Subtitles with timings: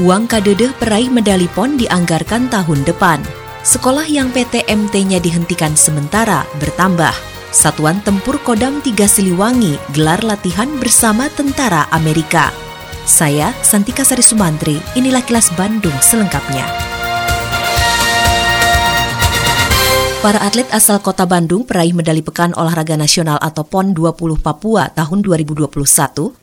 [0.00, 3.20] Uang kadedeh peraih medali PON dianggarkan tahun depan.
[3.60, 7.12] Sekolah yang PTMT-nya dihentikan sementara bertambah.
[7.52, 12.48] Satuan Tempur Kodam 3 Siliwangi gelar latihan bersama tentara Amerika.
[13.04, 16.91] Saya Santika Sari Sumantri, inilah kilas Bandung selengkapnya.
[20.22, 25.18] Para atlet asal kota Bandung peraih medali Pekan Olahraga Nasional atau PON 20 Papua tahun
[25.18, 25.66] 2021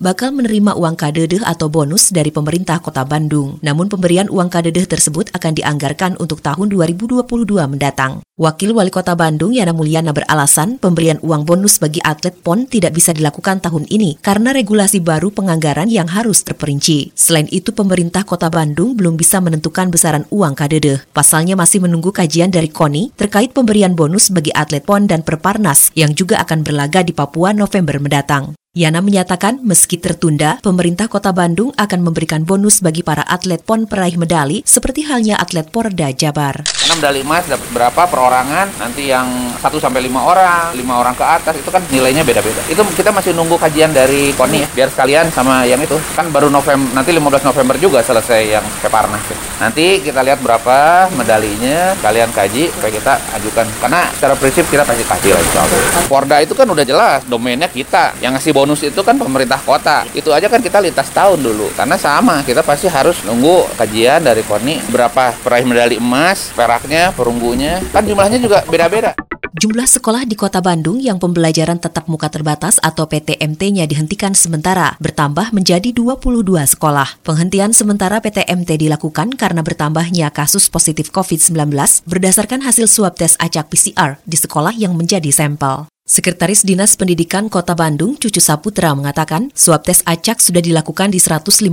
[0.03, 3.55] bakal menerima uang kadedeh atau bonus dari pemerintah kota Bandung.
[3.63, 7.23] Namun pemberian uang kadedeh tersebut akan dianggarkan untuk tahun 2022
[7.71, 8.19] mendatang.
[8.39, 13.15] Wakil Wali Kota Bandung Yana Mulyana beralasan pemberian uang bonus bagi atlet PON tidak bisa
[13.15, 17.15] dilakukan tahun ini karena regulasi baru penganggaran yang harus terperinci.
[17.15, 20.99] Selain itu pemerintah Kota Bandung belum bisa menentukan besaran uang kadedeh.
[21.15, 26.17] Pasalnya masih menunggu kajian dari KONI terkait pemberian bonus bagi atlet PON dan Perparnas yang
[26.17, 28.58] juga akan berlaga di Papua November mendatang.
[28.77, 34.13] Yana menyatakan meski tertunda, pemerintah kota Bandung akan memberikan bonus bagi para atlet PON peraih
[34.13, 36.69] medali seperti halnya atlet Porda Jabar.
[36.69, 39.25] Karena medali emas dapat berapa perorangan, nanti yang
[39.57, 42.61] 1 sampai 5 orang, 5 orang ke atas itu kan nilainya beda-beda.
[42.69, 45.97] Itu kita masih nunggu kajian dari KONI ya, biar sekalian sama yang itu.
[46.13, 49.25] Kan baru November, nanti 15 November juga selesai yang Peparnas.
[49.57, 53.65] Nanti kita lihat berapa medalinya, kalian kaji supaya kita ajukan.
[53.81, 55.65] Karena secara prinsip kita pasti kasih lah
[56.05, 60.03] Porda itu kan udah jelas domainnya kita yang ngasih bonus itu kan pemerintah kota.
[60.11, 61.71] Itu aja kan kita lintas tahun dulu.
[61.79, 67.79] Karena sama, kita pasti harus nunggu kajian dari KONI berapa peraih medali emas, peraknya, perunggunya.
[67.95, 69.15] Kan jumlahnya juga beda-beda.
[69.59, 75.51] Jumlah sekolah di Kota Bandung yang pembelajaran tetap muka terbatas atau PTMT-nya dihentikan sementara bertambah
[75.51, 76.45] menjadi 22
[76.77, 77.19] sekolah.
[77.25, 81.75] Penghentian sementara PTMT dilakukan karena bertambahnya kasus positif COVID-19
[82.07, 85.89] berdasarkan hasil swab tes acak PCR di sekolah yang menjadi sampel.
[86.09, 91.69] Sekretaris Dinas Pendidikan Kota Bandung, Cucu Saputra, mengatakan swab tes acak sudah dilakukan di 157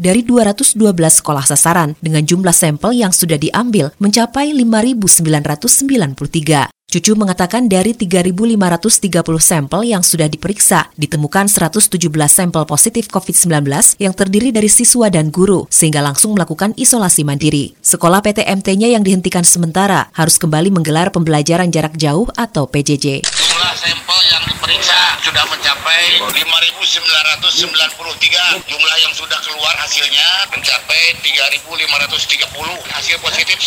[0.00, 6.79] dari 212 sekolah sasaran dengan jumlah sampel yang sudah diambil mencapai 5.993.
[6.90, 11.86] Cucu mengatakan dari 3.530 sampel yang sudah diperiksa, ditemukan 117
[12.26, 13.62] sampel positif COVID-19
[14.02, 17.78] yang terdiri dari siswa dan guru, sehingga langsung melakukan isolasi mandiri.
[17.78, 23.22] Sekolah PTMT-nya yang dihentikan sementara harus kembali menggelar pembelajaran jarak jauh atau PJJ.
[23.22, 28.66] Jumlah sampel yang diperiksa sudah mencapai 5.993.
[28.66, 32.50] Jumlah yang sudah keluar hasilnya mencapai 3.530.
[32.90, 33.62] Hasil positif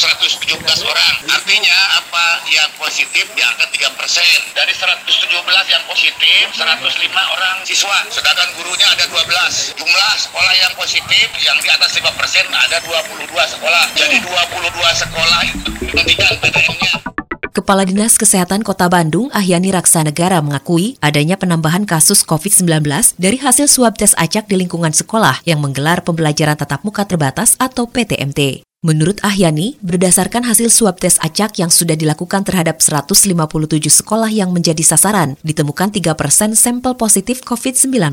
[0.53, 1.14] 117 orang.
[1.34, 4.38] Artinya apa yang positif diangkat 3 persen.
[4.53, 8.06] Dari 117 yang positif, 105 orang siswa.
[8.14, 9.74] Sedangkan gurunya ada 12.
[9.74, 13.84] Jumlah sekolah yang positif yang di atas 5 persen ada 22 sekolah.
[13.97, 16.94] Jadi 22 sekolah itu dihentikan PTM-nya.
[17.53, 22.81] Kepala Dinas Kesehatan Kota Bandung, Ahyani Raksanegara mengakui adanya penambahan kasus COVID-19
[23.22, 27.85] dari hasil swab tes acak di lingkungan sekolah yang menggelar pembelajaran tatap muka terbatas atau
[27.85, 28.72] PTMT.
[28.84, 33.32] Menurut Ahyani, berdasarkan hasil swab tes acak yang sudah dilakukan terhadap 157
[33.80, 38.12] sekolah yang menjadi sasaran, ditemukan 3 persen sampel positif COVID-19.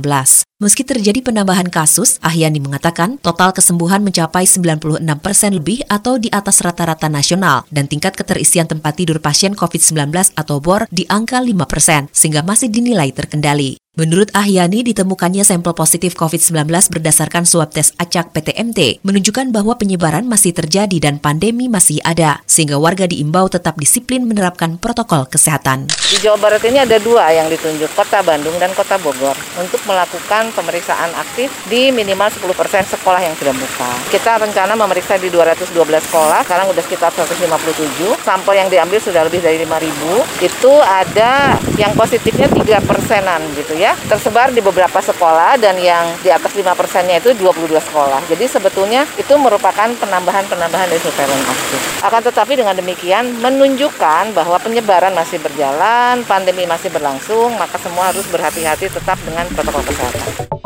[0.63, 6.63] Meski terjadi penambahan kasus, Ahyani mengatakan total kesembuhan mencapai 96 persen lebih atau di atas
[6.63, 12.07] rata-rata nasional dan tingkat keterisian tempat tidur pasien COVID-19 atau BOR di angka 5 persen,
[12.15, 13.80] sehingga masih dinilai terkendali.
[14.01, 20.57] Menurut Ahyani, ditemukannya sampel positif COVID-19 berdasarkan swab tes acak PTMT menunjukkan bahwa penyebaran masih
[20.57, 25.93] terjadi dan pandemi masih ada, sehingga warga diimbau tetap disiplin menerapkan protokol kesehatan.
[25.93, 30.49] Di Jawa Barat ini ada dua yang ditunjuk, Kota Bandung dan Kota Bogor, untuk melakukan
[30.57, 33.91] pemeriksaan aktif di minimal 10% sekolah yang sudah buka.
[34.09, 35.77] Kita rencana memeriksa di 212
[36.09, 38.17] sekolah, sekarang sudah sekitar 157.
[38.25, 40.25] Sampel yang diambil sudah lebih dari 5.000.
[40.41, 46.31] Itu ada yang positifnya 3 persenan gitu ya, tersebar di beberapa sekolah dan yang di
[46.31, 48.21] atas 5 persennya itu 22 sekolah.
[48.29, 51.81] Jadi sebetulnya itu merupakan penambahan-penambahan dari surveillance aktif.
[52.05, 58.27] Akan tetapi dengan demikian menunjukkan bahwa penyebaran masih berjalan, pandemi masih berlangsung, maka semua harus
[58.29, 60.60] berhati-hati tetap dengan protokol kesehatan.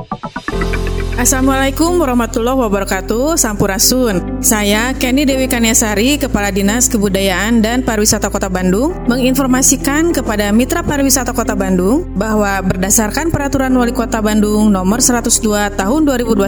[1.25, 4.45] Assalamualaikum warahmatullahi wabarakatuh, Sampurasun.
[4.45, 11.33] Saya Kenny Dewi Kaniasari, Kepala Dinas Kebudayaan dan Pariwisata Kota Bandung, menginformasikan kepada Mitra Pariwisata
[11.33, 16.45] Kota Bandung bahwa berdasarkan Peraturan Wali Kota Bandung Nomor 102 Tahun 2021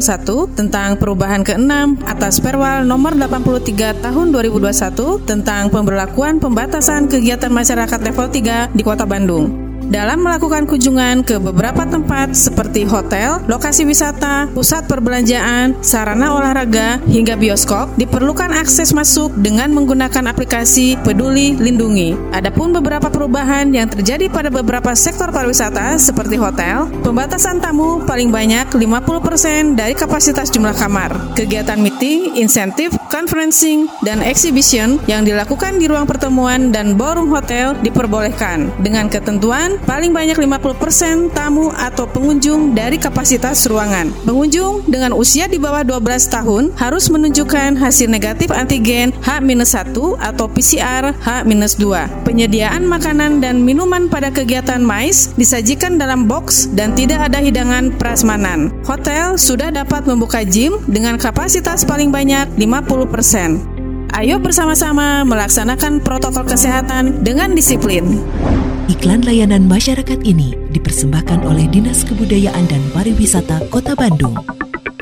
[0.52, 8.28] tentang perubahan ke-6 atas Perwal Nomor 83 Tahun 2021 tentang pemberlakuan pembatasan kegiatan masyarakat level
[8.28, 14.90] 3 di Kota Bandung dalam melakukan kunjungan ke beberapa tempat seperti hotel, lokasi wisata, pusat
[14.90, 22.18] perbelanjaan, sarana olahraga, hingga bioskop, diperlukan akses masuk dengan menggunakan aplikasi Peduli Lindungi.
[22.34, 28.66] Adapun beberapa perubahan yang terjadi pada beberapa sektor pariwisata seperti hotel, pembatasan tamu paling banyak
[28.74, 31.14] 50% dari kapasitas jumlah kamar.
[31.38, 38.68] Kegiatan meeting, insentif, conferencing, dan exhibition yang dilakukan di ruang pertemuan dan ballroom hotel diperbolehkan
[38.82, 44.08] dengan ketentuan paling banyak 50% tamu atau pengunjung dari kapasitas ruangan.
[44.24, 51.12] Pengunjung dengan usia di bawah 12 tahun harus menunjukkan hasil negatif antigen H-1 atau PCR
[51.20, 51.84] H-2.
[52.24, 58.72] Penyediaan makanan dan minuman pada kegiatan MICE disajikan dalam box dan tidak ada hidangan prasmanan.
[58.88, 63.76] Hotel sudah dapat membuka gym dengan kapasitas paling banyak 50%.
[64.16, 68.22] Ayo bersama-sama melaksanakan protokol kesehatan dengan disiplin.
[68.86, 74.38] Iklan layanan masyarakat ini dipersembahkan oleh Dinas Kebudayaan dan Pariwisata Kota Bandung.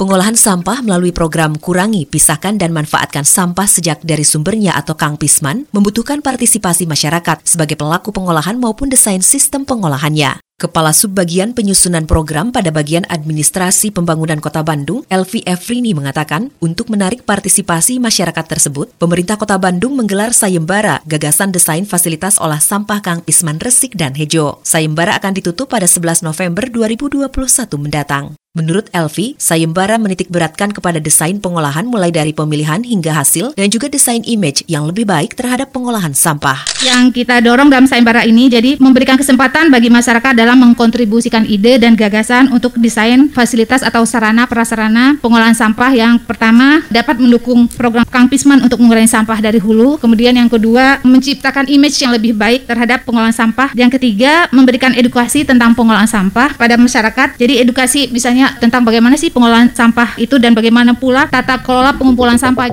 [0.00, 5.68] Pengolahan sampah melalui program Kurangi, Pisahkan dan Manfaatkan Sampah sejak dari sumbernya atau Kang Pisman
[5.68, 10.40] membutuhkan partisipasi masyarakat sebagai pelaku pengolahan maupun desain sistem pengolahannya.
[10.64, 17.28] Kepala Subbagian Penyusunan Program pada Bagian Administrasi Pembangunan Kota Bandung, Elvi Efrini mengatakan, untuk menarik
[17.28, 23.60] partisipasi masyarakat tersebut, pemerintah Kota Bandung menggelar sayembara gagasan desain fasilitas olah sampah Kang Pisman
[23.60, 24.64] Resik dan Hejo.
[24.64, 27.28] Sayembara akan ditutup pada 11 November 2021
[27.76, 28.32] mendatang.
[28.54, 33.90] Menurut Elvi, sayembara menitik beratkan kepada desain pengolahan mulai dari pemilihan hingga hasil dan juga
[33.90, 36.62] desain image yang lebih baik terhadap pengolahan sampah.
[36.78, 41.98] Yang kita dorong dalam sayembara ini jadi memberikan kesempatan bagi masyarakat dalam mengkontribusikan ide dan
[41.98, 48.30] gagasan untuk desain fasilitas atau sarana prasarana pengolahan sampah yang pertama dapat mendukung program Kang
[48.30, 53.02] Pisman untuk mengurangi sampah dari hulu, kemudian yang kedua menciptakan image yang lebih baik terhadap
[53.02, 57.34] pengolahan sampah, yang ketiga memberikan edukasi tentang pengolahan sampah pada masyarakat.
[57.34, 62.38] Jadi edukasi misalnya tentang bagaimana sih pengolahan sampah itu dan bagaimana pula tata kelola pengumpulan
[62.40, 62.72] sampah.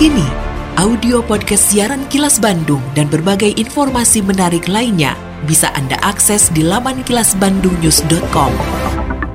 [0.00, 0.24] Kini,
[0.80, 5.12] audio podcast siaran Kilas Bandung dan berbagai informasi menarik lainnya
[5.44, 8.48] bisa Anda akses di laman kilasbandungnews.com.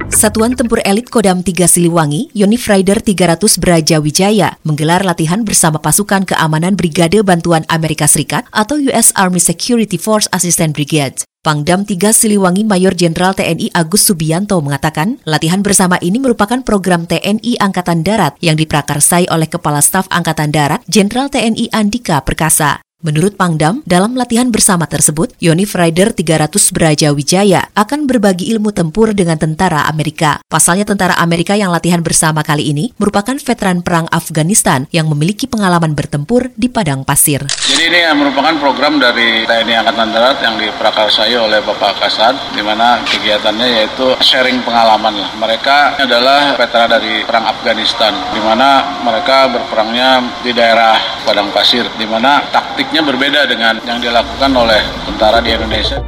[0.10, 6.26] Satuan Tempur Elit Kodam 3 Siliwangi, Yonif Rider 300 Braja Wijaya, menggelar latihan bersama pasukan
[6.26, 11.22] keamanan Brigade Bantuan Amerika Serikat atau US Army Security Force Assistant Brigade.
[11.46, 17.62] Pangdam 3 Siliwangi Mayor Jenderal TNI Agus Subianto mengatakan, latihan bersama ini merupakan program TNI
[17.62, 22.85] Angkatan Darat yang diprakarsai oleh Kepala Staf Angkatan Darat Jenderal TNI Andika Perkasa.
[23.06, 29.14] Menurut Pangdam, dalam latihan bersama tersebut, Yonif Rider 300 Braja Wijaya akan berbagi ilmu tempur
[29.14, 30.42] dengan tentara Amerika.
[30.50, 35.94] Pasalnya tentara Amerika yang latihan bersama kali ini merupakan veteran perang Afghanistan yang memiliki pengalaman
[35.94, 37.46] bertempur di padang pasir.
[37.46, 43.06] Jadi ini merupakan program dari TNI Angkatan Darat yang diprakarsai oleh Bapak Kasat, di mana
[43.06, 45.14] kegiatannya yaitu sharing pengalaman.
[45.38, 52.06] Mereka adalah veteran dari perang Afghanistan, di mana mereka berperangnya di daerah padang pasir, di
[52.06, 54.80] mana taktik berbeda dengan yang dilakukan oleh
[55.10, 56.00] tentara di Indonesia.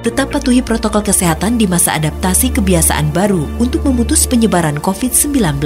[0.00, 5.60] Tetap patuhi protokol kesehatan di masa adaptasi kebiasaan baru untuk memutus penyebaran COVID-19.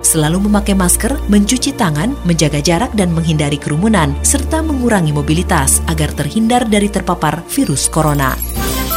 [0.00, 6.64] Selalu memakai masker, mencuci tangan, menjaga jarak dan menghindari kerumunan, serta mengurangi mobilitas agar terhindar
[6.64, 8.55] dari terpapar virus corona.